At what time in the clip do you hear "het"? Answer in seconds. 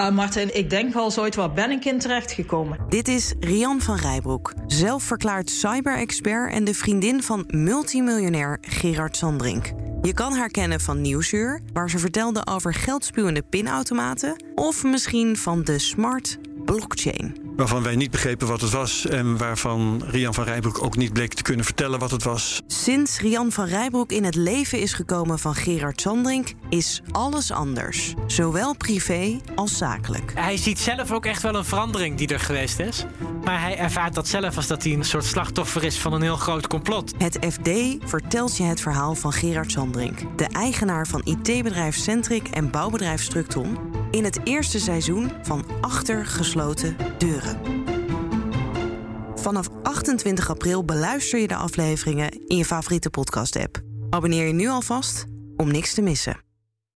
18.60-18.70, 22.10-22.22, 24.24-24.34, 37.18-37.38, 38.62-38.80, 44.24-44.40